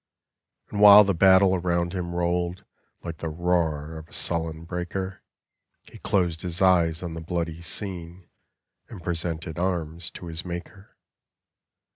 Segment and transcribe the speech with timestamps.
[0.71, 2.65] And while the battle around him rolled,
[3.03, 5.21] Like the roar of a sullen breaker,
[5.83, 8.27] He closed his eyes on the bloody scene,
[8.89, 10.97] And presented arms to his Maker.